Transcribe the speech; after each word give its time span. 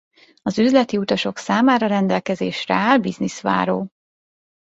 Az 0.41 0.59
üzleti 0.59 0.97
utasok 0.97 1.37
számára 1.37 1.87
rendelkezésre 1.87 2.75
áll 2.75 2.97
business-váró. 2.97 3.91